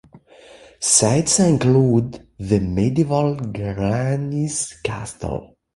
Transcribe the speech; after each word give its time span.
Sights 0.79 1.37
include 1.41 2.25
the 2.39 2.59
medieval 2.59 3.35
Graines 3.35 4.73
Castle. 4.81 5.53